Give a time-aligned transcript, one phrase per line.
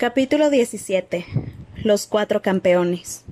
[0.00, 1.26] Capítulo 17.
[1.84, 3.22] Los cuatro campeones.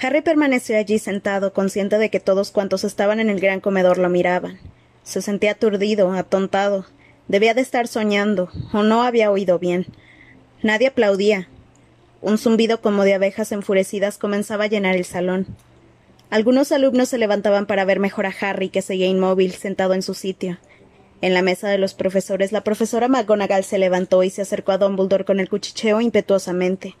[0.00, 4.08] Harry permaneció allí sentado, consciente de que todos cuantos estaban en el gran comedor lo
[4.08, 4.58] miraban.
[5.04, 6.86] Se sentía aturdido, atontado.
[7.28, 9.86] Debía de estar soñando, o no había oído bien.
[10.64, 11.46] Nadie aplaudía.
[12.20, 15.46] Un zumbido como de abejas enfurecidas comenzaba a llenar el salón.
[16.30, 20.14] Algunos alumnos se levantaban para ver mejor a Harry, que seguía inmóvil, sentado en su
[20.14, 20.58] sitio.
[21.20, 24.78] En la mesa de los profesores, la profesora McGonagall se levantó y se acercó a
[24.78, 26.94] Dumbledore con el cuchicheo impetuosamente.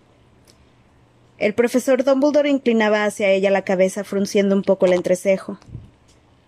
[1.38, 5.60] El profesor Dumbledore inclinaba hacia ella la cabeza, frunciendo un poco el entrecejo.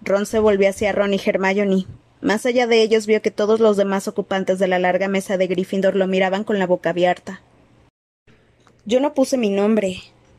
[0.03, 1.87] Ron se volvió hacia Ron y Hermione.
[2.21, 5.47] Más allá de ellos vio que todos los demás ocupantes de la larga mesa de
[5.47, 7.41] Gryffindor lo miraban con la boca abierta.
[8.85, 9.99] Yo no puse mi nombre,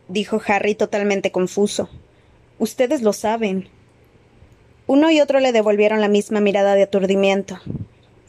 [0.10, 1.90] dijo Harry totalmente confuso.
[2.60, 3.70] Ustedes lo saben.
[4.94, 7.62] Uno y otro le devolvieron la misma mirada de aturdimiento.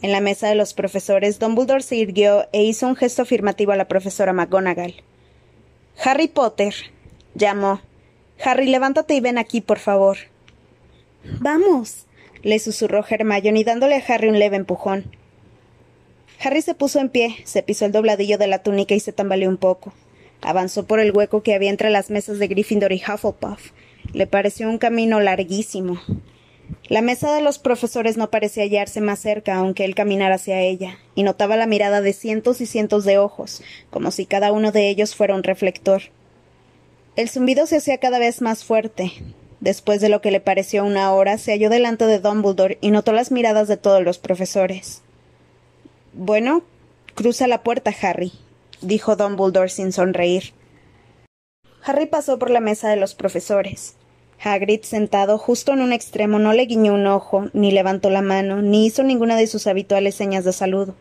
[0.01, 3.75] En la mesa de los profesores, Dumbledore se irguió e hizo un gesto afirmativo a
[3.75, 4.95] la profesora McGonagall.
[6.01, 6.73] Harry Potter,
[7.35, 7.81] llamó.
[8.41, 10.15] Harry, levántate y ven aquí, por favor.
[11.41, 12.05] Vamos,
[12.43, 15.03] le susurró Hermione dándole a Harry un leve empujón.
[16.39, 19.49] Harry se puso en pie, se pisó el dobladillo de la túnica y se tambaleó
[19.49, 19.91] un poco.
[20.39, 23.71] Avanzó por el hueco que había entre las mesas de Gryffindor y Hufflepuff.
[24.13, 25.99] Le pareció un camino larguísimo.
[26.87, 30.97] La mesa de los profesores no parecía hallarse más cerca, aunque él caminara hacia ella,
[31.15, 34.89] y notaba la mirada de cientos y cientos de ojos, como si cada uno de
[34.89, 36.03] ellos fuera un reflector.
[37.15, 39.13] El zumbido se hacía cada vez más fuerte.
[39.59, 43.13] Después de lo que le pareció una hora, se halló delante de Dumbledore y notó
[43.13, 45.01] las miradas de todos los profesores.
[46.11, 46.63] Bueno,
[47.15, 48.33] cruza la puerta, Harry,
[48.81, 50.53] dijo Dumbledore sin sonreír.
[51.85, 53.95] Harry pasó por la mesa de los profesores.
[54.43, 58.61] Hagrid, sentado justo en un extremo, no le guiñó un ojo, ni levantó la mano,
[58.61, 60.95] ni hizo ninguna de sus habituales señas de saludo.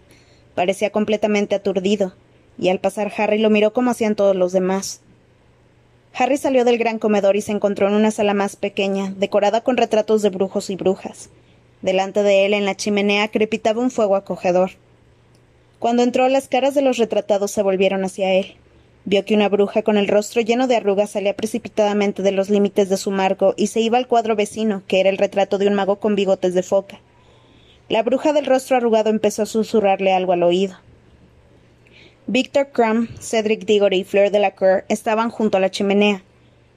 [0.55, 2.15] Parecía completamente aturdido,
[2.57, 5.01] y al pasar Harry lo miró como hacían todos los demás.
[6.15, 9.77] Harry salió del gran comedor y se encontró en una sala más pequeña, decorada con
[9.77, 11.31] retratos de brujos y brujas.
[11.81, 14.73] Delante de él, en la chimenea, crepitaba un fuego acogedor.
[15.81, 18.55] Cuando entró, las caras de los retratados se volvieron hacia él.
[19.05, 22.89] Vio que una bruja con el rostro lleno de arrugas salía precipitadamente de los límites
[22.89, 25.75] de su marco y se iba al cuadro vecino, que era el retrato de un
[25.75, 27.01] mago con bigotes de foca.
[27.89, 30.77] La bruja del rostro arrugado empezó a susurrarle algo al oído.
[32.29, 36.23] Victor Crumb, Cedric Diggory y Fleur Delacour estaban junto a la chimenea.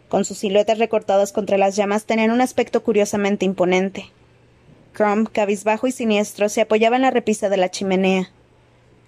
[0.09, 4.05] Con sus siluetas recortadas contra las llamas tenían un aspecto curiosamente imponente.
[4.93, 8.31] Crumb, cabizbajo y siniestro, se apoyaba en la repisa de la chimenea.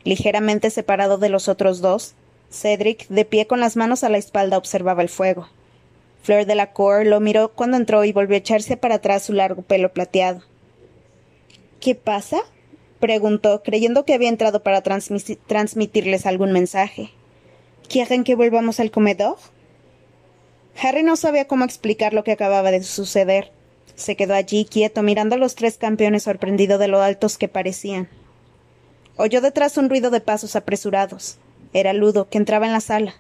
[0.04, 2.14] Ligeramente separado de los otros dos,
[2.50, 5.48] Cedric, de pie con las manos a la espalda, observaba el fuego.
[6.24, 6.56] Fleur de
[7.06, 10.42] lo miró cuando entró y volvió a echarse para atrás su largo pelo plateado.
[11.80, 12.40] ¿Qué pasa?
[13.00, 17.12] preguntó, creyendo que había entrado para transmitirles algún mensaje.
[17.88, 19.38] ¿Quieren que volvamos al comedor?
[20.82, 23.52] Harry no sabía cómo explicar lo que acababa de suceder.
[23.96, 28.10] Se quedó allí quieto, mirando a los tres campeones sorprendido de lo altos que parecían.
[29.16, 31.38] Oyó detrás un ruido de pasos apresurados.
[31.78, 33.14] Era Ludo, que entraba en la sala.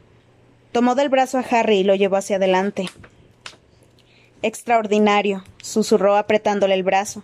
[0.72, 2.90] Tomó del brazo a Harry y lo llevó hacia adelante.
[4.41, 7.22] Extraordinario, susurró apretándole el brazo.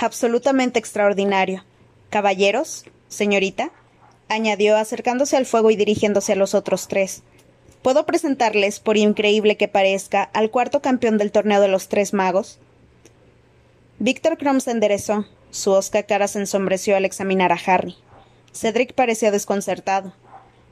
[0.00, 1.64] Absolutamente extraordinario.
[2.10, 3.72] Caballeros, señorita,
[4.28, 7.24] añadió acercándose al fuego y dirigiéndose a los otros tres.
[7.82, 12.60] ¿Puedo presentarles, por increíble que parezca, al cuarto campeón del torneo de los tres magos?
[13.98, 15.26] Víctor Crumb se enderezó.
[15.50, 17.96] Su osca cara se ensombreció al examinar a Harry.
[18.52, 20.12] Cedric parecía desconcertado.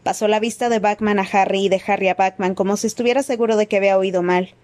[0.06, 3.24] Pasó la vista de Batman a Harry y de Harry a Batman como si estuviera
[3.24, 4.54] seguro de que había oído mal.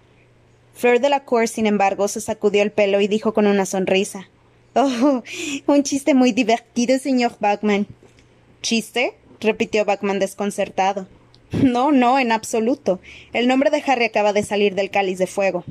[0.73, 4.29] Fleur de Cour, sin embargo, se sacudió el pelo y dijo con una sonrisa.
[4.73, 5.21] Oh,
[5.67, 7.87] un chiste muy divertido, señor Batman.
[8.61, 9.15] ¿Chiste?
[9.41, 11.09] repitió Batman desconcertado.
[11.51, 13.01] No, no, en absoluto.
[13.33, 15.65] El nombre de Harry acaba de salir del cáliz de fuego.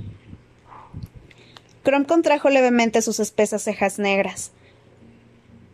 [1.82, 4.52] Crom contrajo levemente sus espesas cejas negras.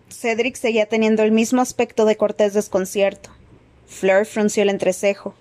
[0.08, 3.30] Cedric seguía teniendo el mismo aspecto de cortés desconcierto.
[3.88, 5.34] Fleur frunció el entrecejo.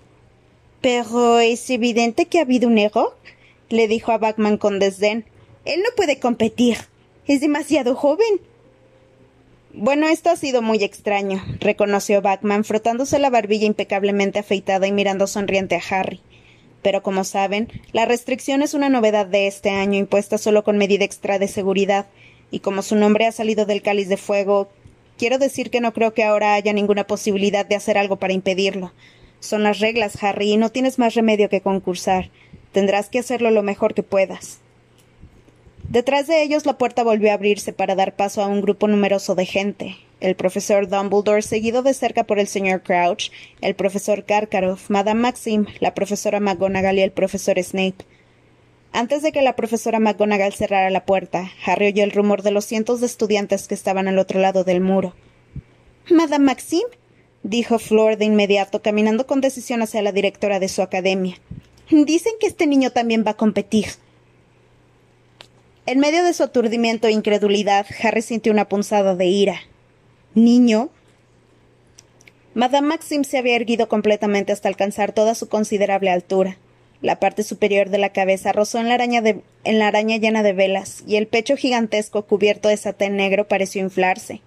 [0.80, 3.16] Pero es evidente que ha habido un error,
[3.68, 5.24] le dijo a Bachman con desdén.
[5.64, 6.78] Él no puede competir.
[7.26, 8.40] Es demasiado joven.
[9.74, 15.26] Bueno, esto ha sido muy extraño, reconoció Bachman, frotándose la barbilla impecablemente afeitada y mirando
[15.26, 16.20] sonriente a Harry.
[16.82, 21.04] Pero como saben, la restricción es una novedad de este año impuesta solo con medida
[21.04, 22.06] extra de seguridad,
[22.50, 24.68] y como su nombre ha salido del cáliz de fuego,
[25.18, 28.92] Quiero decir que no creo que ahora haya ninguna posibilidad de hacer algo para impedirlo.
[29.40, 32.30] Son las reglas, Harry, y no tienes más remedio que concursar.
[32.70, 34.60] Tendrás que hacerlo lo mejor que puedas.
[35.88, 39.34] Detrás de ellos la puerta volvió a abrirse para dar paso a un grupo numeroso
[39.34, 39.96] de gente.
[40.20, 43.30] el profesor Dumbledore, seguido de cerca por el señor Crouch,
[43.60, 48.04] el profesor Karkaroff, Madame Maxim, la profesora McGonagall y el profesor Snape.
[48.92, 52.64] Antes de que la profesora McGonagall cerrara la puerta, Harry oyó el rumor de los
[52.64, 55.14] cientos de estudiantes que estaban al otro lado del muro.
[56.10, 56.86] Madame Maxim,
[57.42, 61.36] dijo Flor de inmediato, caminando con decisión hacia la directora de su academia.
[61.90, 63.86] Dicen que este niño también va a competir.
[65.86, 69.60] En medio de su aturdimiento e incredulidad, Harry sintió una punzada de ira.
[70.34, 70.90] ¿Niño?
[72.54, 76.58] Madame Maxim se había erguido completamente hasta alcanzar toda su considerable altura.
[77.00, 80.52] La parte superior de la cabeza rozó en la, araña en la araña llena de
[80.52, 84.40] velas, y el pecho gigantesco cubierto de satén negro pareció inflarse.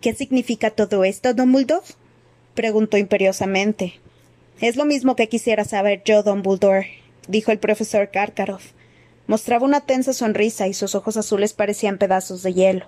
[0.00, 1.86] ¿Qué significa todo esto, Dumbledore?
[2.54, 4.00] preguntó imperiosamente.
[4.60, 6.88] Es lo mismo que quisiera saber yo, Dumbledore,
[7.28, 8.72] dijo el profesor Karkaroff.
[9.26, 12.86] Mostraba una tensa sonrisa y sus ojos azules parecían pedazos de hielo.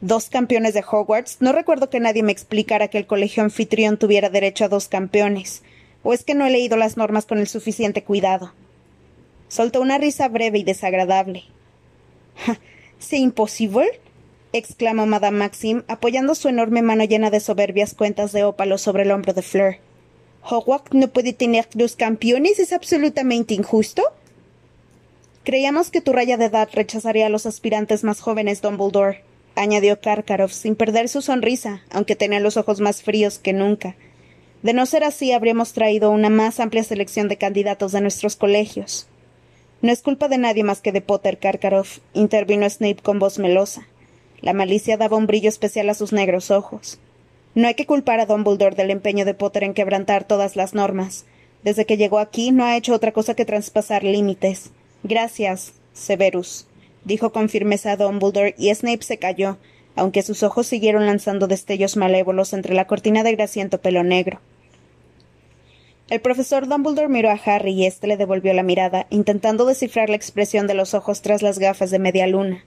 [0.00, 1.36] Dos campeones de Hogwarts.
[1.40, 5.62] No recuerdo que nadie me explicara que el colegio anfitrión tuviera derecho a dos campeones.
[6.02, 8.52] ¿O es que no he leído las normas con el suficiente cuidado?
[9.48, 11.44] Soltó una risa breve y desagradable.
[12.98, 14.00] ¿C'est imposible?
[14.52, 19.10] exclamó Madame Maxim, apoyando su enorme mano llena de soberbias cuentas de ópalo sobre el
[19.12, 19.76] hombro de Fleur.
[20.42, 22.58] ¿Hogwarts no puede tener dos campeones?
[22.58, 24.02] ¿Es absolutamente injusto?
[25.44, 29.22] Creíamos que tu raya de edad rechazaría a los aspirantes más jóvenes, Dumbledore,
[29.54, 33.96] añadió Karkaroff, sin perder su sonrisa, aunque tenía los ojos más fríos que nunca.
[34.62, 39.06] De no ser así, habríamos traído una más amplia selección de candidatos de nuestros colegios.
[39.82, 43.86] No es culpa de nadie más que de Potter, Karkaroff, intervino Snape con voz melosa.
[44.42, 46.98] La malicia daba un brillo especial a sus negros ojos.
[47.54, 51.24] No hay que culpar a Dumbledore del empeño de Potter en quebrantar todas las normas.
[51.62, 54.70] Desde que llegó aquí no ha hecho otra cosa que traspasar límites.
[55.02, 56.66] Gracias, Severus,
[57.04, 59.56] dijo con firmeza Dumbledore, y Snape se calló,
[59.96, 64.40] aunque sus ojos siguieron lanzando destellos malévolos entre la cortina de grasiento pelo negro.
[66.08, 70.16] El profesor Dumbledore miró a Harry y éste le devolvió la mirada, intentando descifrar la
[70.16, 72.64] expresión de los ojos tras las gafas de media luna.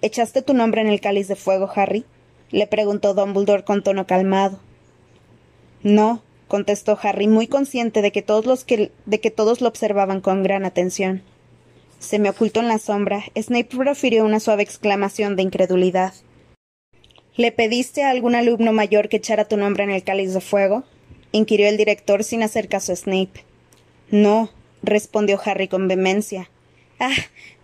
[0.00, 2.04] ¿Echaste tu nombre en el cáliz de fuego, Harry?
[2.50, 4.60] le preguntó Dumbledore con tono calmado.
[5.82, 10.20] No, contestó Harry, muy consciente de que todos los que, de que todos lo observaban
[10.20, 11.22] con gran atención.
[11.98, 13.24] Se me ocultó en la sombra.
[13.36, 16.12] Snape profirió una suave exclamación de incredulidad.
[17.36, 20.84] ¿Le pediste a algún alumno mayor que echara tu nombre en el cáliz de fuego?
[21.32, 23.44] inquirió el director sin hacer caso a Snape.
[24.10, 24.50] No,
[24.82, 26.50] respondió Harry con vehemencia.
[27.00, 27.16] Ah,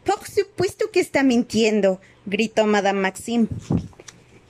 [0.04, 3.48] por supuesto que está mintiendo, gritó Madame Maxim.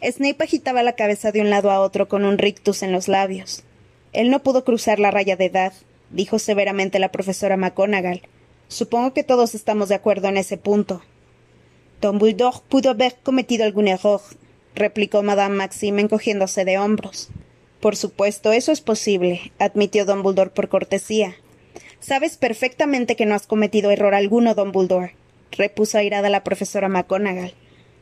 [0.00, 3.65] Snape agitaba la cabeza de un lado a otro con un rictus en los labios.
[4.12, 5.73] Él no pudo cruzar la raya de edad,
[6.11, 8.23] dijo severamente la profesora McGonagall.
[8.69, 11.03] Supongo que todos estamos de acuerdo en ese punto.
[12.00, 14.20] Dumbledore pudo haber cometido algún error,
[14.78, 17.28] replicó Madame Maxime encogiéndose de hombros.
[17.80, 21.36] Por supuesto, eso es posible, admitió Dumbledore por cortesía.
[22.00, 25.14] Sabes perfectamente que no has cometido error alguno, Dumbledore,
[25.52, 27.54] repuso airada la profesora McGonagall.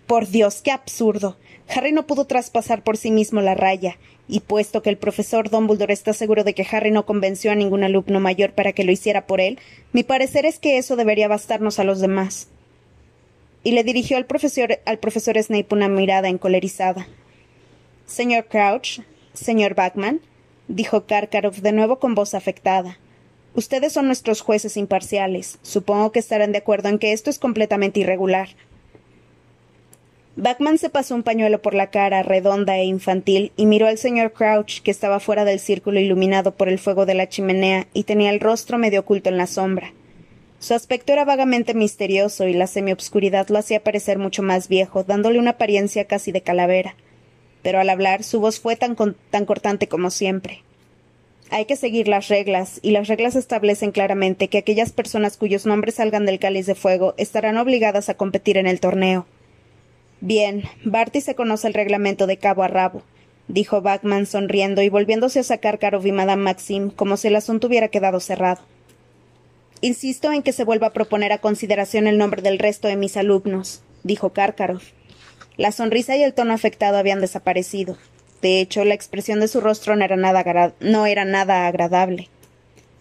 [0.06, 1.36] Por Dios, qué absurdo.
[1.68, 3.98] Harry no pudo traspasar por sí mismo la raya,
[4.28, 7.84] y puesto que el profesor Dumbledore está seguro de que Harry no convenció a ningún
[7.84, 9.58] alumno mayor para que lo hiciera por él,
[9.92, 12.48] mi parecer es que eso debería bastarnos a los demás.
[13.66, 17.08] Y le dirigió al profesor, al profesor Snape una mirada encolerizada.
[18.06, 19.00] Señor Crouch,
[19.32, 20.20] señor Backman,
[20.68, 23.00] dijo Karkaroff de nuevo con voz afectada.
[23.56, 25.58] Ustedes son nuestros jueces imparciales.
[25.62, 28.50] Supongo que estarán de acuerdo en que esto es completamente irregular.
[30.36, 34.32] Backman se pasó un pañuelo por la cara, redonda e infantil, y miró al señor
[34.32, 38.30] Crouch, que estaba fuera del círculo iluminado por el fuego de la chimenea y tenía
[38.30, 39.92] el rostro medio oculto en la sombra.
[40.58, 45.38] Su aspecto era vagamente misterioso y la semiobscuridad lo hacía parecer mucho más viejo, dándole
[45.38, 46.96] una apariencia casi de calavera.
[47.62, 48.96] Pero al hablar su voz fue tan,
[49.30, 50.62] tan cortante como siempre.
[51.50, 55.96] Hay que seguir las reglas, y las reglas establecen claramente que aquellas personas cuyos nombres
[55.96, 59.26] salgan del cáliz de fuego estarán obligadas a competir en el torneo.
[60.20, 63.02] Bien, Barty se conoce el reglamento de cabo a rabo,
[63.46, 67.68] dijo Bachman sonriendo y volviéndose a sacar Karov y Madame Maxim como si el asunto
[67.68, 68.62] hubiera quedado cerrado.
[69.82, 73.16] Insisto en que se vuelva a proponer a consideración el nombre del resto de mis
[73.16, 74.84] alumnos, dijo Karkaroff.
[75.56, 77.96] La sonrisa y el tono afectado habían desaparecido.
[78.40, 80.16] De hecho, la expresión de su rostro no era
[81.24, 82.28] nada, agradable.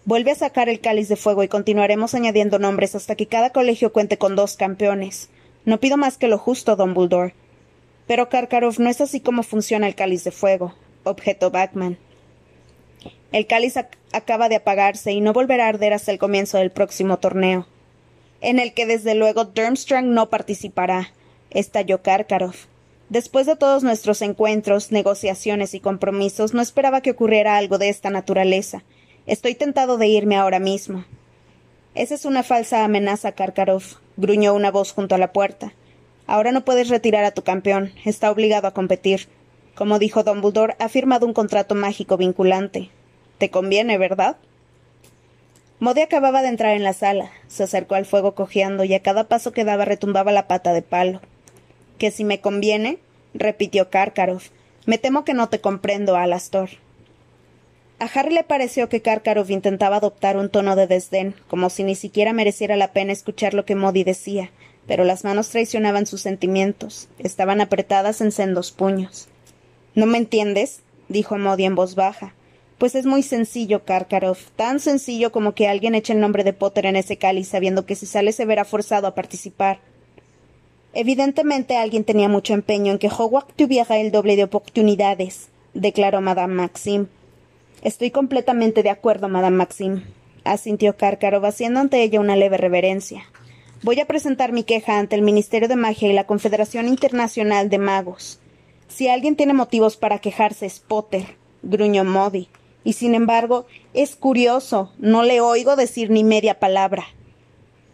[0.04, 3.92] Vuelve a sacar el cáliz de fuego y continuaremos añadiendo nombres hasta que cada colegio
[3.92, 5.28] cuente con dos campeones.
[5.64, 7.34] No pido más que lo justo, Dumbledore.
[8.06, 11.98] Pero Karkaroff no es así como funciona el cáliz de fuego, objetó Backman.
[13.32, 13.74] El cáliz
[14.16, 17.66] acaba de apagarse y no volverá a arder hasta el comienzo del próximo torneo,
[18.40, 21.12] en el que desde luego Durmstrang no participará,
[21.50, 22.66] estalló Karkaroff.
[23.08, 28.10] Después de todos nuestros encuentros, negociaciones y compromisos, no esperaba que ocurriera algo de esta
[28.10, 28.82] naturaleza.
[29.26, 31.04] Estoy tentado de irme ahora mismo.
[31.94, 33.82] Esa es una falsa amenaza, Karkarov,
[34.16, 35.72] gruñó una voz junto a la puerta.
[36.26, 37.92] Ahora no puedes retirar a tu campeón.
[38.04, 39.28] Está obligado a competir.
[39.76, 42.90] Como dijo Dumbledore, ha firmado un contrato mágico vinculante.
[43.38, 44.36] Te conviene, ¿verdad?
[45.78, 47.30] Modi acababa de entrar en la sala.
[47.48, 50.82] Se acercó al fuego cojeando y a cada paso que daba retumbaba la pata de
[50.82, 51.20] palo.
[51.98, 52.98] ¿Que si me conviene?
[53.34, 54.42] repitió Karkarov.
[54.86, 56.70] Me temo que no te comprendo, Alastor.
[57.98, 61.94] A Harry le pareció que Karkarov intentaba adoptar un tono de desdén, como si ni
[61.94, 64.50] siquiera mereciera la pena escuchar lo que Modi decía,
[64.86, 67.08] pero las manos traicionaban sus sentimientos.
[67.18, 69.28] Estaban apretadas en sendos puños.
[69.94, 70.80] ¿No me entiendes?
[71.08, 72.34] dijo Modi en voz baja.
[72.78, 76.84] Pues es muy sencillo, Karkarov, tan sencillo como que alguien eche el nombre de Potter
[76.84, 79.80] en ese cáliz sabiendo que si sale se verá forzado a participar.
[80.92, 86.54] Evidentemente alguien tenía mucho empeño en que Hogwarts tuviera el doble de oportunidades, declaró Madame
[86.54, 87.06] Maxim.
[87.82, 90.02] Estoy completamente de acuerdo, Madame Maxim,
[90.44, 93.24] asintió Karkarov, haciendo ante ella una leve reverencia.
[93.82, 97.78] Voy a presentar mi queja ante el Ministerio de Magia y la Confederación Internacional de
[97.78, 98.40] Magos.
[98.88, 102.48] Si alguien tiene motivos para quejarse es Potter, gruñó Modi.
[102.86, 107.04] Y sin embargo, es curioso, no le oigo decir ni media palabra.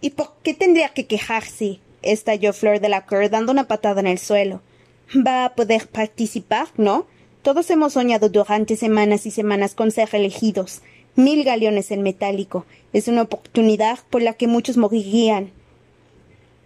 [0.03, 1.79] ¿Y por qué tendría que quejarse?
[2.03, 4.61] estalló Fleur de la Cour dando una patada en el suelo.
[5.17, 7.07] Va a poder participar, ¿no?
[7.41, 10.83] Todos hemos soñado durante semanas y semanas con ser elegidos.
[11.17, 12.67] Mil galeones en metálico.
[12.93, 15.53] Es una oportunidad por la que muchos morirían.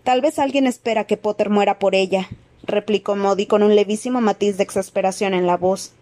[0.03, 2.29] Tal vez alguien espera que Potter muera por ella,
[2.65, 5.93] replicó Modi con un levísimo matiz de exasperación en la voz.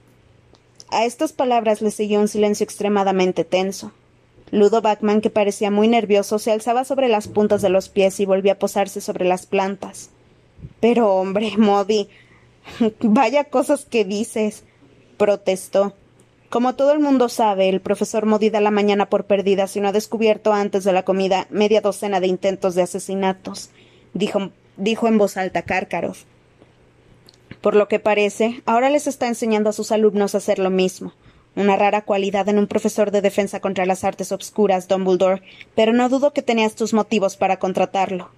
[0.94, 3.90] A estas palabras le siguió un silencio extremadamente tenso.
[4.52, 8.26] Ludo Backman, que parecía muy nervioso, se alzaba sobre las puntas de los pies y
[8.26, 10.10] volvía a posarse sobre las plantas.
[10.78, 12.08] Pero, hombre, Modi.
[13.00, 14.62] Vaya cosas que dices.
[15.16, 15.94] protestó.
[16.48, 19.88] Como todo el mundo sabe, el profesor Modi da la mañana por perdida si no
[19.88, 23.70] ha descubierto antes de la comida media docena de intentos de asesinatos,
[24.12, 26.18] dijo, dijo en voz alta Karkarov.
[27.64, 31.14] Por lo que parece, ahora les está enseñando a sus alumnos a hacer lo mismo
[31.56, 35.40] una rara cualidad en un profesor de defensa contra las artes obscuras, Dumbledore,
[35.74, 38.28] pero no dudo que tenías tus motivos para contratarlo.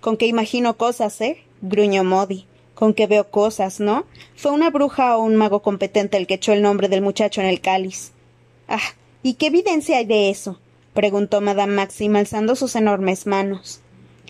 [0.00, 1.42] Con que imagino cosas, ¿eh?
[1.62, 2.46] gruñó Modi.
[2.74, 4.04] Con que veo cosas, ¿no?
[4.36, 7.46] Fue una bruja o un mago competente el que echó el nombre del muchacho en
[7.46, 8.12] el cáliz.
[8.68, 8.80] Ah,
[9.22, 10.58] ¿y qué evidencia hay de eso?
[10.94, 13.80] preguntó Madame Maxim alzando sus enormes manos.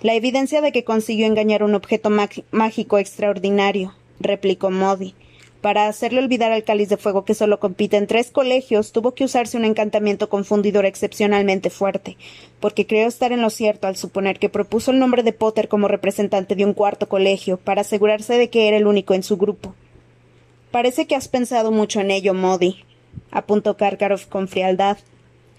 [0.03, 2.11] La evidencia de que consiguió engañar un objeto
[2.51, 5.15] mágico extraordinario, replicó Modi.
[5.61, 9.25] Para hacerle olvidar al cáliz de fuego que solo compite en tres colegios, tuvo que
[9.25, 12.17] usarse un encantamiento confundidor excepcionalmente fuerte,
[12.61, 15.87] porque creo estar en lo cierto al suponer que propuso el nombre de Potter como
[15.87, 19.75] representante de un cuarto colegio, para asegurarse de que era el único en su grupo.
[20.71, 22.85] Parece que has pensado mucho en ello, Modi,
[23.31, 24.97] apuntó Karkaroff con frialdad.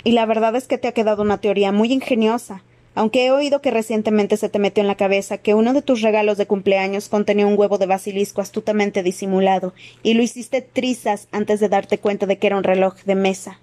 [0.03, 3.61] Y la verdad es que te ha quedado una teoría muy ingeniosa aunque he oído
[3.61, 7.07] que recientemente se te metió en la cabeza que uno de tus regalos de cumpleaños
[7.07, 12.25] contenía un huevo de basilisco astutamente disimulado, y lo hiciste trizas antes de darte cuenta
[12.25, 13.59] de que era un reloj de mesa.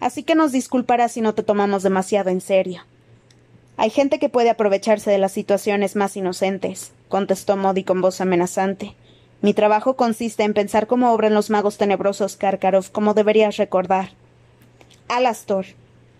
[0.00, 2.82] Así que nos disculparás si no te tomamos demasiado en serio.
[3.76, 8.94] Hay gente que puede aprovecharse de las situaciones más inocentes, contestó Modi con voz amenazante.
[9.40, 14.10] Mi trabajo consiste en pensar cómo obran los magos tenebrosos, Karkarov, como deberías recordar.
[15.08, 15.66] Alastor,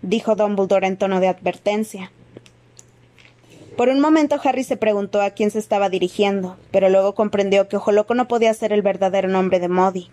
[0.01, 2.11] dijo Dumbledore en tono de advertencia.
[3.75, 7.75] Por un momento Harry se preguntó a quién se estaba dirigiendo, pero luego comprendió que
[7.75, 10.09] Ojoloco no podía ser el verdadero nombre de Modi.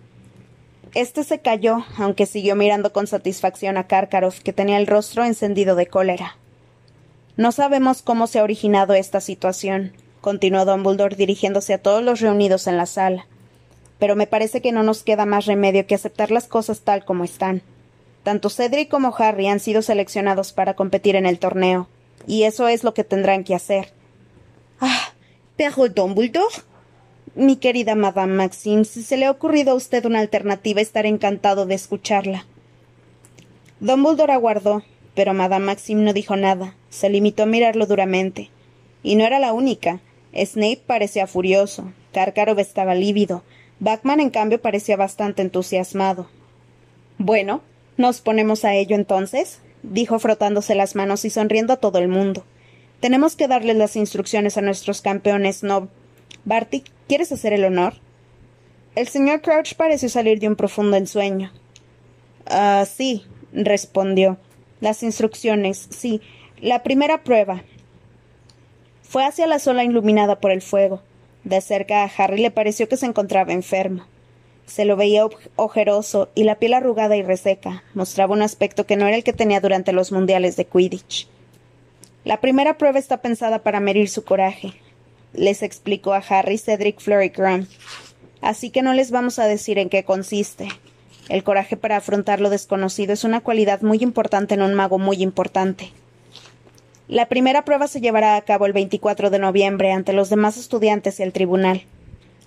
[0.93, 5.75] Este se calló, aunque siguió mirando con satisfacción a Karkaroff, que tenía el rostro encendido
[5.75, 6.37] de cólera.
[7.37, 12.67] No sabemos cómo se ha originado esta situación, continuó Dumbledore dirigiéndose a todos los reunidos
[12.67, 13.27] en la sala.
[13.97, 17.23] Pero me parece que no nos queda más remedio que aceptar las cosas tal como
[17.23, 17.61] están.
[18.23, 21.87] Tanto Cedric como Harry han sido seleccionados para competir en el torneo,
[22.27, 23.93] y eso es lo que tendrán que hacer.
[24.79, 25.13] Ah,
[25.55, 26.55] pero Dumbledore.
[27.35, 31.65] Mi querida Madame Maxime, si se le ha ocurrido a usted una alternativa, estaré encantado
[31.65, 32.45] de escucharla.
[33.79, 34.83] Dumbledore aguardó,
[35.15, 38.51] pero Madame Maxime no dijo nada, se limitó a mirarlo duramente.
[39.01, 39.99] Y no era la única.
[40.35, 43.43] Snape parecía furioso, Karkarov estaba lívido,
[43.79, 46.27] Backman en cambio parecía bastante entusiasmado.
[47.17, 47.61] Bueno,
[47.95, 49.59] ¿Nos ponemos a ello entonces?
[49.83, 52.43] Dijo frotándose las manos y sonriendo a todo el mundo.
[52.99, 55.89] Tenemos que darles las instrucciones a nuestros campeones, ¿no?
[56.45, 57.95] Barty, ¿quieres hacer el honor?
[58.95, 61.51] El señor Crouch pareció salir de un profundo ensueño.
[62.45, 64.37] Ah, sí, respondió.
[64.79, 66.21] Las instrucciones, sí.
[66.61, 67.63] La primera prueba.
[69.01, 71.01] Fue hacia la sola iluminada por el fuego.
[71.43, 74.05] De cerca a Harry le pareció que se encontraba enfermo.
[74.65, 77.83] Se lo veía ojeroso y la piel arrugada y reseca.
[77.93, 81.27] Mostraba un aspecto que no era el que tenía durante los mundiales de Quidditch.
[82.23, 84.73] La primera prueba está pensada para medir su coraje,
[85.33, 87.31] les explicó a Harry Cedric Flurry
[88.41, 90.69] Así que no les vamos a decir en qué consiste.
[91.29, 95.21] El coraje para afrontar lo desconocido es una cualidad muy importante en un mago muy
[95.23, 95.91] importante.
[97.07, 101.19] La primera prueba se llevará a cabo el 24 de noviembre ante los demás estudiantes
[101.19, 101.83] y el tribunal.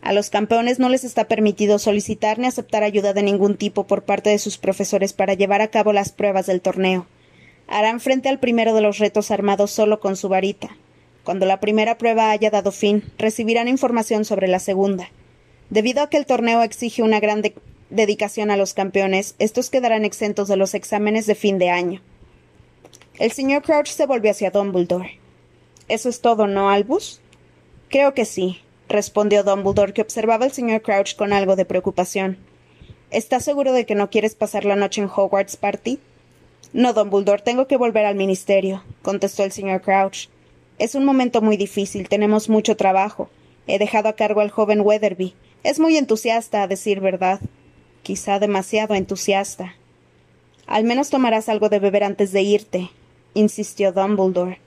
[0.02, 4.02] A los campeones no les está permitido solicitar ni aceptar ayuda de ningún tipo por
[4.02, 7.06] parte de sus profesores para llevar a cabo las pruebas del torneo.
[7.66, 10.76] Harán frente al primero de los retos armados solo con su varita.
[11.24, 15.10] Cuando la primera prueba haya dado fin, recibirán información sobre la segunda.
[15.70, 17.42] Debido a que el torneo exige una gran
[17.90, 22.00] dedicación a los campeones, estos quedarán exentos de los exámenes de fin de año.
[23.18, 25.18] El señor Crouch se volvió hacia Dumbledore.
[25.88, 27.20] ¿Eso es todo, no, Albus?
[27.88, 32.38] Creo que sí, respondió Dumbledore, que observaba al señor Crouch con algo de preocupación.
[33.10, 35.98] ¿Estás seguro de que no quieres pasar la noche en Hogwarts Party?
[36.72, 40.28] No, Dumbledore, tengo que volver al ministerio, contestó el señor Crouch.
[40.78, 43.30] Es un momento muy difícil, tenemos mucho trabajo.
[43.66, 45.34] He dejado a cargo al joven Weatherby.
[45.62, 47.40] Es muy entusiasta, a decir verdad.
[48.02, 49.74] Quizá demasiado entusiasta.
[50.66, 52.90] Al menos tomarás algo de beber antes de irte,
[53.34, 54.60] insistió Dumbledore.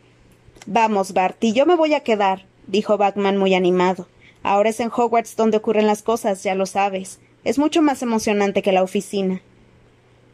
[0.66, 4.08] Vamos, Barty, yo me voy a quedar, dijo Batman muy animado.
[4.44, 7.20] Ahora es en Hogwarts donde ocurren las cosas, ya lo sabes.
[7.44, 9.42] Es mucho más emocionante que la oficina.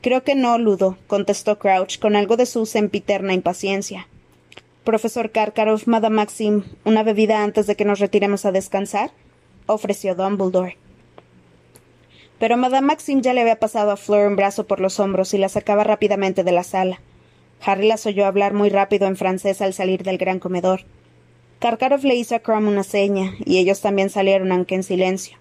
[0.02, 4.08] Creo que no, Ludo, contestó Crouch con algo de su sempiterna impaciencia.
[4.84, 9.10] Profesor Karkaroff, Madame Maxim, ¿una bebida antes de que nos retiremos a descansar?
[9.66, 10.78] ofreció Dumbledore.
[12.38, 15.40] Pero Madame Maxim ya le había pasado a Fleur un brazo por los hombros y
[15.40, 17.00] la sacaba rápidamente de la sala.
[17.66, 20.82] Harry las oyó hablar muy rápido en francés al salir del gran comedor.
[21.60, 25.38] Karkaroff le hizo a Crumb una seña, y ellos también salieron, aunque en silencio.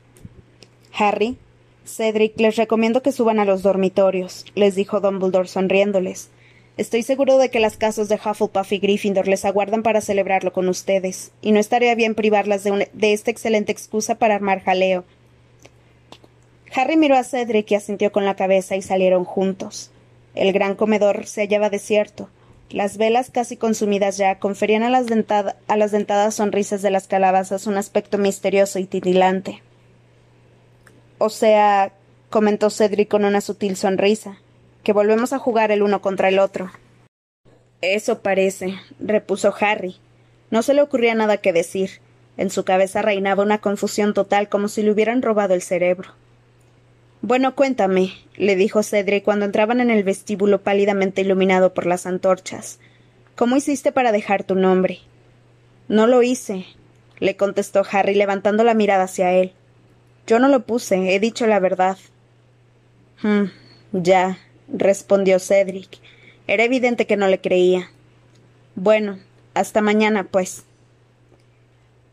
[0.97, 1.37] Harry,
[1.85, 6.31] Cedric, les recomiendo que suban a los dormitorios, les dijo Dumbledore sonriéndoles.
[6.77, 10.69] Estoy seguro de que las casas de Hufflepuff y Gryffindor les aguardan para celebrarlo con
[10.69, 15.05] ustedes, y no estaría bien privarlas de, de esta excelente excusa para armar jaleo.
[16.75, 19.91] Harry miró a Cedric y asintió con la cabeza y salieron juntos.
[20.35, 22.29] El gran comedor se hallaba desierto.
[22.71, 25.07] Las velas casi consumidas ya conferían a las,
[25.69, 29.63] a las dentadas sonrisas de las calabazas un aspecto misterioso y titilante.
[31.19, 31.93] O sea,
[32.31, 34.39] comentó Cedric con una sutil sonrisa,
[34.83, 36.71] que volvemos a jugar el uno contra el otro.
[37.81, 39.97] Eso parece, repuso Harry.
[40.51, 42.01] No se le ocurría nada que decir.
[42.37, 46.11] En su cabeza reinaba una confusión total como si le hubieran robado el cerebro.
[47.27, 52.81] Bueno, cuéntame, le dijo Cedric cuando entraban en el vestíbulo pálidamente iluminado por las antorchas.
[53.35, 54.99] ¿Cómo hiciste para dejar tu nombre?
[55.89, 56.67] No lo hice,
[57.21, 59.55] le contestó Harry levantando la mirada hacia él.
[60.27, 61.97] Yo no lo puse, he dicho la verdad.
[63.23, 63.45] Hmm,
[63.93, 64.37] ya,
[64.69, 65.97] respondió Cedric.
[66.47, 67.91] Era evidente que no le creía.
[68.75, 69.19] Bueno,
[69.55, 70.65] hasta mañana, pues.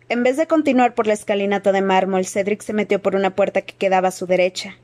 [0.08, 3.62] En vez de continuar por la escalinata de mármol, Cedric se metió por una puerta
[3.63, 4.78] que quedaba a su derecha.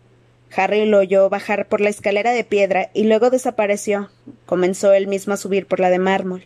[0.55, 4.09] Harry lo oyó bajar por la escalera de piedra y luego desapareció.
[4.45, 6.45] Comenzó él mismo a subir por la de mármol.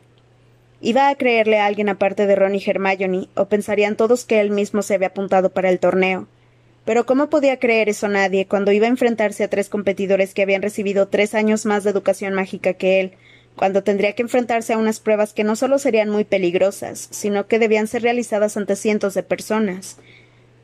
[0.81, 4.49] Iba a creerle a alguien aparte de Ron y Hermione, o pensarían todos que él
[4.49, 6.27] mismo se había apuntado para el torneo.
[6.85, 10.63] Pero ¿cómo podía creer eso nadie cuando iba a enfrentarse a tres competidores que habían
[10.63, 13.11] recibido tres años más de educación mágica que él,
[13.55, 17.59] cuando tendría que enfrentarse a unas pruebas que no solo serían muy peligrosas, sino que
[17.59, 19.97] debían ser realizadas ante cientos de personas,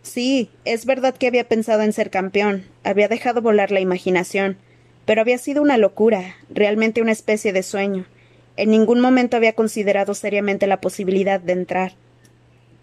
[0.07, 4.57] Sí, es verdad que había pensado en ser campeón, había dejado volar la imaginación,
[5.05, 8.05] pero había sido una locura, realmente una especie de sueño.
[8.55, 11.91] En ningún momento había considerado seriamente la posibilidad de entrar.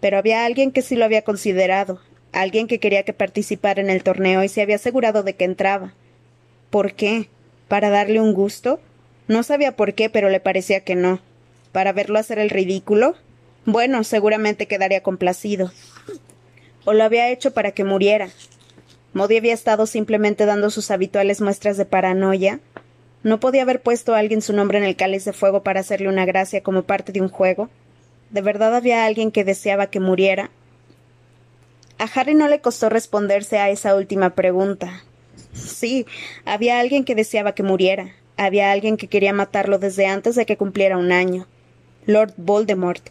[0.01, 1.99] Pero había alguien que sí lo había considerado,
[2.31, 5.95] alguien que quería que participara en el torneo y se había asegurado de que entraba.
[6.69, 7.27] ¿Por qué?
[7.67, 8.79] ¿Para darle un gusto?
[9.27, 11.21] No sabía por qué, pero le parecía que no.
[11.71, 13.15] ¿Para verlo hacer el ridículo?
[13.65, 15.71] Bueno, seguramente quedaría complacido
[16.85, 18.29] o lo había hecho para que muriera.
[19.13, 22.59] Modi había estado simplemente dando sus habituales muestras de paranoia.
[23.23, 26.09] ¿No podía haber puesto a alguien su nombre en el cáliz de fuego para hacerle
[26.09, 27.69] una gracia como parte de un juego?
[28.29, 30.51] ¿De verdad había alguien que deseaba que muriera?
[31.97, 35.03] A Harry no le costó responderse a esa última pregunta.
[35.53, 36.05] Sí,
[36.43, 38.11] había alguien que deseaba que muriera.
[38.37, 41.47] Había alguien que quería matarlo desde antes de que cumpliera un año.
[42.05, 43.01] Lord Voldemort,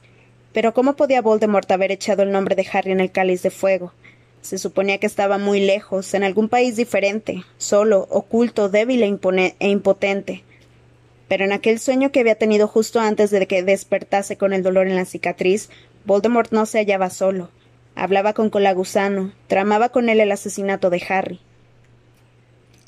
[0.55, 3.93] pero ¿cómo podía Voldemort haber echado el nombre de Harry en el cáliz de fuego?
[4.41, 9.69] Se suponía que estaba muy lejos, en algún país diferente, solo, oculto, débil e, e,
[9.69, 10.45] impotente.
[11.27, 14.87] Pero en aquel sueño que había tenido justo antes de que despertase con el dolor
[14.87, 15.71] en la cicatriz,
[16.05, 17.51] Voldemort no se hallaba solo.
[17.97, 21.41] Hablaba con Colagusano, tramaba con él el asesinato de Harry.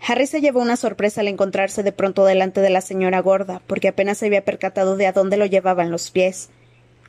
[0.07, 3.88] Harry se llevó una sorpresa al encontrarse de pronto delante de la señora gorda, porque
[3.88, 6.50] apenas se había percatado de a dónde lo llevaban los pies.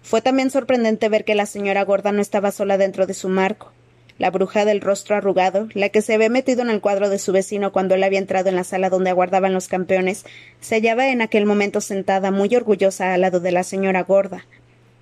[0.08, 3.74] Fue también sorprendente ver que la señora gorda no estaba sola dentro de su marco.
[4.18, 7.34] La bruja del rostro arrugado, la que se había metido en el cuadro de su
[7.34, 10.24] vecino cuando él había entrado en la sala donde aguardaban los campeones,
[10.62, 14.46] se hallaba en aquel momento sentada muy orgullosa al lado de la señora gorda.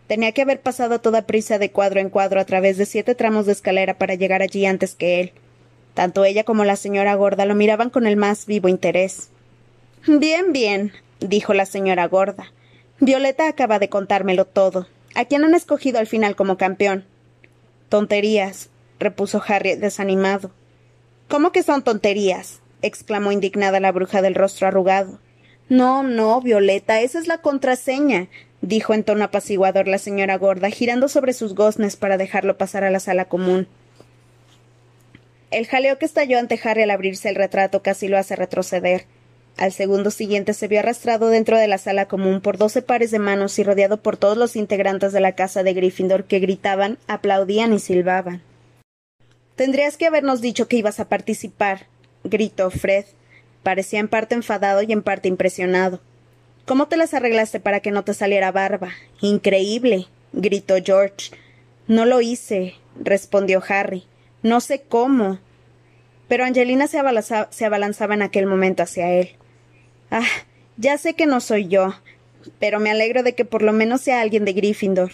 [0.07, 3.45] Tenía que haber pasado toda prisa de cuadro en cuadro a través de siete tramos
[3.45, 5.33] de escalera para llegar allí antes que él.
[5.93, 9.29] Tanto ella como la señora gorda lo miraban con el más vivo interés.
[10.07, 12.51] Bien, bien, dijo la señora gorda.
[12.99, 14.87] Violeta acaba de contármelo todo.
[15.15, 17.05] ¿A quién han escogido al final como campeón?
[17.87, 20.51] Tonterías, repuso Harry desanimado.
[21.29, 22.59] ¿Cómo que son tonterías?
[22.81, 25.19] exclamó indignada la bruja del rostro arrugado.
[25.69, 28.27] No, no, Violeta, esa es la contraseña,
[28.61, 32.91] dijo en tono apaciguador la señora gorda, girando sobre sus goznes para dejarlo pasar a
[32.91, 33.67] la sala común.
[35.49, 39.05] El jaleo que estalló ante Harry al abrirse el retrato casi lo hace retroceder.
[39.57, 43.19] Al segundo siguiente se vio arrastrado dentro de la sala común por doce pares de
[43.19, 47.73] manos y rodeado por todos los integrantes de la casa de Gryffindor que gritaban, aplaudían
[47.73, 48.41] y silbaban.
[49.55, 51.87] Tendrías que habernos dicho que ibas a participar,
[52.25, 53.05] gritó Fred.
[53.63, 56.01] Parecía en parte enfadado y en parte impresionado.
[56.65, 58.89] ¿Cómo te las arreglaste para que no te saliera barba?
[59.21, 61.31] Increíble, gritó George.
[61.87, 64.03] No lo hice, respondió Harry.
[64.43, 65.39] No sé cómo.
[66.27, 69.35] Pero Angelina se, abalanzaba en aquel momento hacia él.
[70.11, 70.27] Ah,
[70.77, 71.93] ya sé que no soy yo,
[72.59, 75.11] pero me alegro de que por lo menos sea alguien de Gryffindor.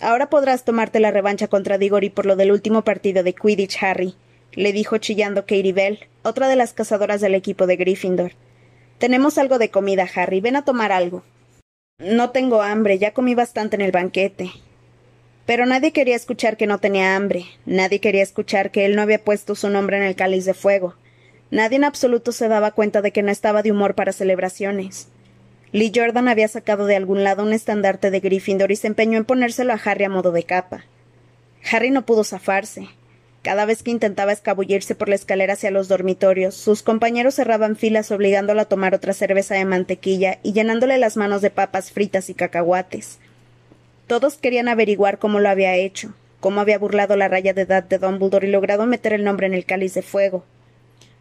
[0.00, 4.14] Ahora podrás tomarte la revancha contra Diggory por lo del último partido de Quidditch, Harry,
[4.52, 8.32] le dijo chillando Katie Bell, otra de las cazadoras del equipo de Gryffindor.
[8.98, 10.40] Tenemos algo de comida, Harry.
[10.40, 11.22] Ven a tomar algo.
[11.98, 14.50] No tengo hambre, ya comí bastante en el banquete.
[15.44, 19.22] Pero nadie quería escuchar que no tenía hambre, nadie quería escuchar que él no había
[19.22, 20.94] puesto su nombre en el cáliz de fuego.
[21.50, 25.08] Nadie en absoluto se daba cuenta de que no estaba de humor para celebraciones.
[25.72, 29.24] Lee Jordan había sacado de algún lado un estandarte de Gryffindor y se empeñó en
[29.24, 30.84] ponérselo a Harry a modo de capa.
[31.70, 32.88] Harry no pudo zafarse.
[33.42, 38.10] Cada vez que intentaba escabullirse por la escalera hacia los dormitorios, sus compañeros cerraban filas
[38.10, 42.34] obligándolo a tomar otra cerveza de mantequilla y llenándole las manos de papas fritas y
[42.34, 43.18] cacahuates.
[44.08, 47.98] Todos querían averiguar cómo lo había hecho, cómo había burlado la raya de edad de
[47.98, 50.44] Dumbledore y logrado meter el nombre en el cáliz de fuego.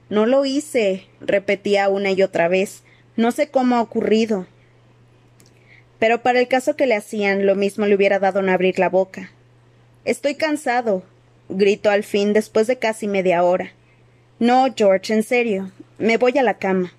[0.10, 2.84] No lo hice, repetía una y otra vez.
[3.15, 4.46] No sé cómo ha ocurrido.
[6.00, 8.89] Pero para el caso que le hacían, lo mismo le hubiera dado en abrir la
[8.89, 9.32] boca.
[10.04, 11.04] Estoy cansado,
[11.50, 13.72] gritó al fin después de casi media hora.
[14.38, 15.72] No, George, en serio.
[15.98, 16.94] Me voy a la cama.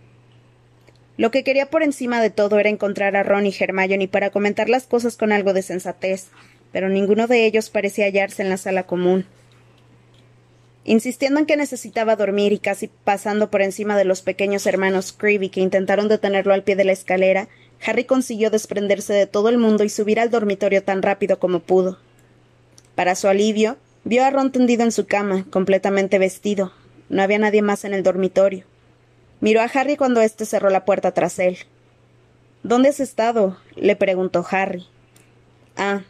[1.17, 4.69] Lo que quería por encima de todo era encontrar a Ron y Hermione para comentar
[4.69, 6.29] las cosas con algo de sensatez,
[6.73, 9.27] pero ninguno de ellos parecía hallarse en la sala común.
[10.89, 15.49] Insistiendo en que necesitaba dormir y casi pasando por encima de los pequeños hermanos Creevy
[15.49, 17.49] que intentaron detenerlo al pie de la escalera,
[17.85, 21.99] Harry consiguió desprenderse de todo el mundo y subir al dormitorio tan rápido como pudo.
[22.95, 26.73] Para su alivio, vio a Ron tendido en su cama, completamente vestido.
[27.09, 28.65] No había nadie más en el dormitorio.
[29.41, 31.59] Miró a Harry cuando éste cerró la puerta tras él.
[32.63, 33.59] ¿Dónde has estado?
[33.75, 34.87] le preguntó Harry.
[35.77, 36.03] Ah,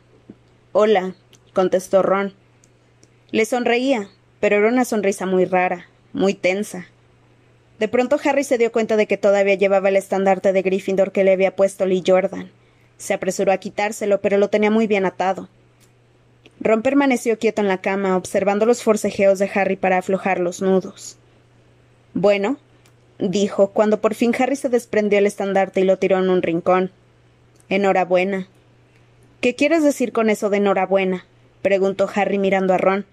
[0.73, 1.15] hola,
[1.55, 2.35] contestó Ron.
[3.31, 6.87] Le sonreía, pero era una sonrisa muy rara, muy tensa.
[7.79, 11.25] De pronto Harry se dio cuenta de que todavía llevaba el estandarte de Gryffindor que
[11.25, 12.51] le había puesto Lee Jordan.
[12.97, 15.49] Se apresuró a quitárselo, pero lo tenía muy bien atado.
[16.59, 21.19] Ron permaneció quieto en la cama, observando los forcejeos de Harry para aflojar los nudos.
[22.15, 22.57] Bueno,
[23.19, 26.91] dijo, cuando por fin Harry se desprendió el estandarte y lo tiró en un rincón.
[27.69, 28.49] Enhorabuena.
[29.43, 31.27] ¿Qué quieres decir con eso de enhorabuena?
[31.61, 33.05] preguntó Harry mirando a Ron.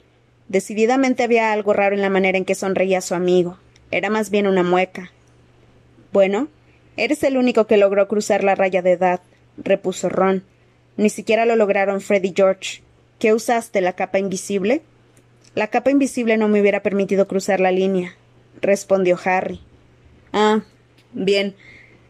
[0.47, 3.58] Decididamente había algo raro en la manera en que sonreía su amigo.
[3.91, 5.12] Era más bien una mueca.
[6.12, 6.47] Bueno,
[6.97, 9.21] eres el único que logró cruzar la raya de edad,
[9.58, 10.43] repuso Ron.
[10.97, 12.82] Ni siquiera lo lograron Fred y George.
[13.19, 14.82] ¿Qué usaste, la capa invisible?
[15.56, 18.15] La capa invisible no me hubiera permitido cruzar la línea,
[18.62, 19.62] respondió Harry.
[20.32, 20.62] Ah,
[21.13, 21.56] bien.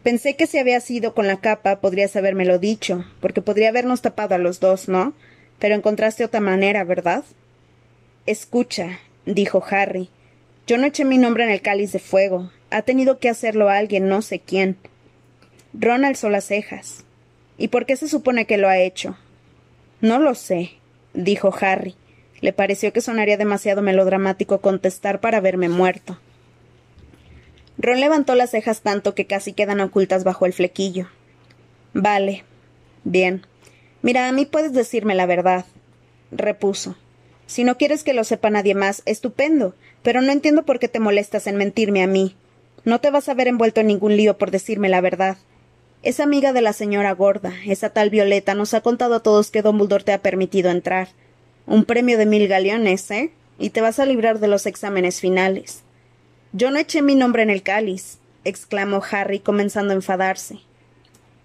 [0.02, 4.34] Pensé que si había sido con la capa podrías habérmelo dicho, porque podría habernos tapado
[4.34, 5.14] a los dos, ¿no?
[5.58, 7.24] Pero encontraste otra manera, ¿verdad?
[8.26, 10.08] Escucha, dijo Harry.
[10.66, 12.50] Yo no eché mi nombre en el cáliz de fuego.
[12.70, 14.78] Ha tenido que hacerlo alguien, no sé quién.
[15.74, 17.04] Ron alzó las cejas.
[17.58, 19.18] ¿Y por qué se supone que lo ha hecho?
[20.00, 20.70] No lo sé,
[21.12, 21.96] dijo Harry.
[22.40, 26.18] Le pareció que sonaría demasiado melodramático contestar para verme muerto.
[27.76, 31.08] Ron levantó las cejas tanto que casi quedan ocultas bajo el flequillo.
[31.92, 32.44] Vale.
[33.04, 33.46] Bien.
[34.00, 35.66] Mira, a mí puedes decirme la verdad,
[36.30, 36.96] repuso.
[37.46, 41.00] Si no quieres que lo sepa nadie más, estupendo, pero no entiendo por qué te
[41.00, 42.36] molestas en mentirme a mí.
[42.84, 45.38] No te vas a ver envuelto en ningún lío por decirme la verdad.
[46.02, 49.62] Es amiga de la señora gorda, esa tal Violeta nos ha contado a todos que
[49.62, 51.08] Dumbledore te ha permitido entrar.
[51.66, 53.32] Un premio de mil galeones, ¿eh?
[53.58, 55.82] Y te vas a librar de los exámenes finales.
[56.52, 60.58] Yo no eché mi nombre en el cáliz, exclamó Harry, comenzando a enfadarse.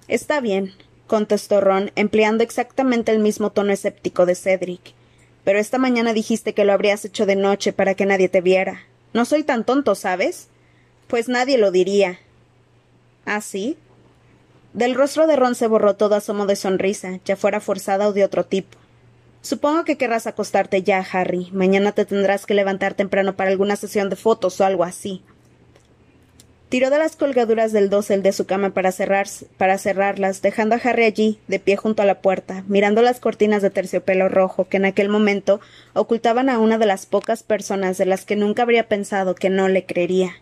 [0.09, 0.73] Está bien,
[1.07, 4.93] contestó Ron, empleando exactamente el mismo tono escéptico de Cedric.
[5.43, 8.81] Pero esta mañana dijiste que lo habrías hecho de noche para que nadie te viera.
[9.13, 10.47] No soy tan tonto, ¿sabes?
[11.07, 12.19] Pues nadie lo diría.
[13.25, 13.77] ¿Ah, sí?
[14.73, 18.23] Del rostro de Ron se borró todo asomo de sonrisa, ya fuera forzada o de
[18.23, 18.77] otro tipo.
[19.41, 21.49] Supongo que querrás acostarte ya, Harry.
[21.51, 25.23] Mañana te tendrás que levantar temprano para alguna sesión de fotos o algo así.
[26.69, 28.93] Tiró de las colgaduras del dosel de su cama para,
[29.57, 33.63] para cerrarlas, dejando a Harry allí, de pie junto a la puerta, mirando las cortinas
[33.63, 35.61] de terciopelo rojo que en aquel momento
[35.93, 39.67] ocultaban a una de las pocas personas de las que nunca habría pensado que no
[39.67, 40.35] le creería.